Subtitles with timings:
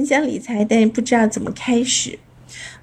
[0.00, 2.18] 很想理财，但是不知道怎么开始。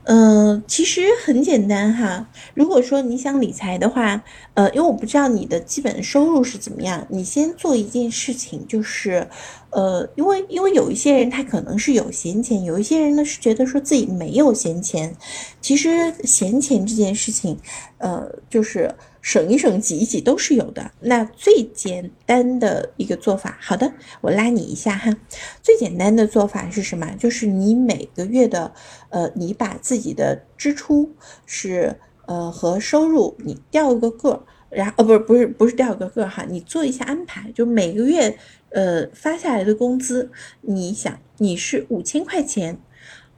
[0.10, 2.30] 嗯，其实很简单哈。
[2.54, 9.28] 如果说你想理财的话，呃，因为我不知道你的基本收入是怎么样，你先做一件事情，就是，
[9.70, 15.14] 呃，因为因为有一些人他可能是有闲钱，有一些人呢是觉得说自己没有闲钱。
[15.60, 17.60] 其实闲钱这件事情，
[17.98, 18.96] 呃，就是。
[19.20, 20.90] 省一省，挤一挤都是有的。
[21.02, 25.14] 那最简单的一个做法，好的，我拉你一下哈。
[25.62, 27.14] 最简单的做法是什么？
[27.20, 28.72] 就是你每个月的，
[29.10, 31.12] 呃，你把自自己的支出
[31.48, 38.38] 是呃和收入你调一个个，然后哦不是不是不是调个个哈，你做一下安排，就每个月
[38.70, 40.30] 呃发下来的工资，
[40.62, 42.80] 你想你是五千块钱。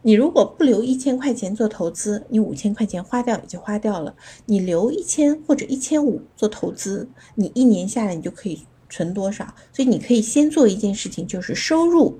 [0.01, 4.15] 你如果不留一千块钱做投资，你五千块钱花掉也就花掉了。
[4.47, 9.55] 你留一千或者一千五做投资，你一年下来你就可以存多少？
[9.71, 12.19] 所以你可以先做一件事情，就是收入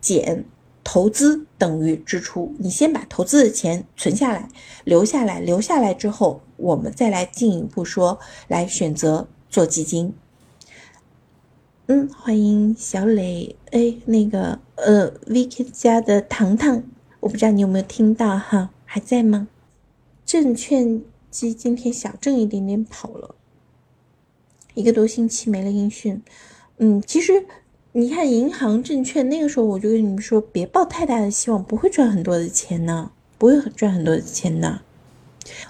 [0.00, 0.44] 减
[0.88, 2.54] 投资等于支出。
[2.60, 4.48] 你先把投资的钱存下来，
[4.84, 10.14] 留下来，留下来之后，我们再来进一步说，来选择做基金。
[11.88, 16.84] 嗯，欢迎小磊，哎，那个呃，Vicky 家的糖糖。
[17.18, 19.48] 我不知道你有没有听到哈，还在吗？
[20.24, 21.02] 证券
[21.32, 23.34] 机今天小挣一点点跑了，
[24.74, 26.22] 一个多星期没了音讯。
[26.78, 27.44] 嗯，其实
[27.98, 34.82] 你看银行、证券那个时候，我就跟你们说，别抱太大的希望，不会赚很多的钱呢，不会赚很多的钱呢。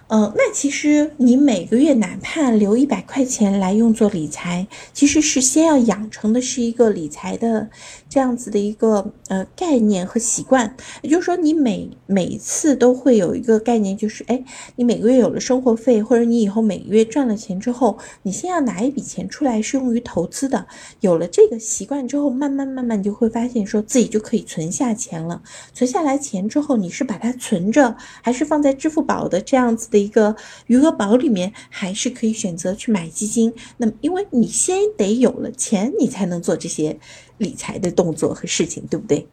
[0.09, 7.69] 嗯，那其实你每个月哪怕留一百块钱来用作理财，其实是先要养成的是一个理财的
[8.09, 10.77] 这样子的一个呃概念和习惯。
[11.03, 14.45] 也就是说，你每每次都会有一个概念，就是哎，
[14.77, 20.67] 你每个月有了生活费，或者你以后每个月赚了钱之后，你先要拿一笔钱出来是用于投资的。
[21.01, 25.43] 有了这个习惯之后，慢慢慢慢你就会发现，说自己就可以存下钱了。
[25.75, 29.57] 存下来钱之后，你是把它存着，还是放在支付宝的这？
[29.57, 33.55] 样子的一个余额宝里面，还是可以选择去买基金。
[33.79, 37.01] 那么，因为你先得有了钱，你才能做这些
[37.39, 39.27] 理财的动作和事情，对不对？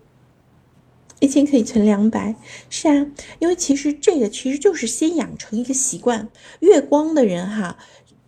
[1.19, 2.35] 一千可以存两百，
[2.69, 3.07] 是啊，
[3.39, 6.27] 因为其实这个其实就是先养成一个习惯。
[6.59, 7.77] 月光的人哈，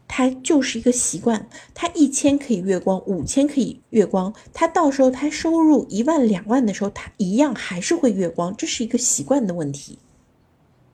[0.08, 10.00] 他就是一个习惯，他一千可以月光，五千可以月光，他到时候他收入一万两万的时候，他一样还是会月光，这是一个习惯的问题。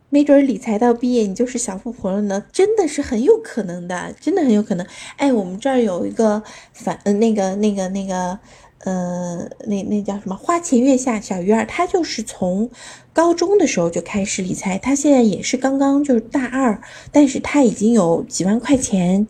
[0.09, 4.85] 没准理财到毕业你就是小富婆了呢，真的是很有可能的，真的很有可能。
[5.17, 6.43] 哎，我们这儿有一个
[6.73, 8.37] 反，呃，那个那个那个，
[8.83, 10.35] 呃，那那叫什么？
[10.35, 12.69] 花前月下小鱼儿，他就是从
[13.13, 16.81] 高中的时候就开始理财，他现在也是刚刚就是大二，
[17.11, 19.27] 但是他已经有几万块钱，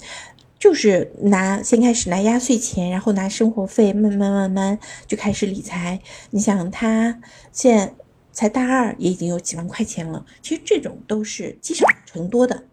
[0.59, 6.01] 就是拿先开始拿压岁钱，然后拿生活费，慢慢慢慢就开始理财。
[6.29, 7.93] 你想他现在。
[8.33, 12.63] 才大二也已经有几万块钱了，其实这种都是积少成多的。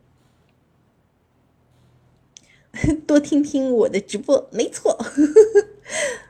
[3.08, 4.96] 多听听我的直播，没错。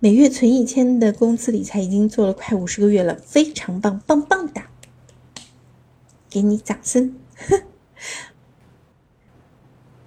[0.00, 4.62] 每月存一千的工资理财已经做了快五十个月了，非常棒，棒棒的，
[6.28, 7.14] 给你掌声。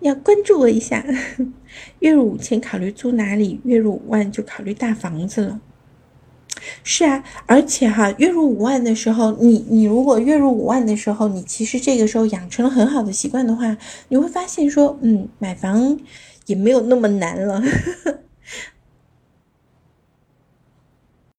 [0.02, 1.04] 要关注我一下，
[2.00, 3.60] 月入五千考虑租哪里？
[3.64, 5.60] 月入五万就考虑大房子了。
[6.84, 13.76] 是啊，而且哈，月入五万的时候，你你如果月入五万的时候，你其实这个时候养成了很好的习惯的话，
[14.10, 16.00] 你会发现说，嗯，买房
[16.46, 17.64] 也没有那么难了。